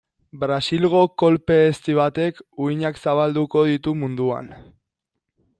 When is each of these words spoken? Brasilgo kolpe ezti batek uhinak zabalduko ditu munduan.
Brasilgo 0.43 1.01
kolpe 1.23 1.57
ezti 1.67 1.97
batek 1.99 2.41
uhinak 2.69 2.99
zabalduko 3.05 3.67
ditu 3.73 3.95
munduan. 4.01 4.55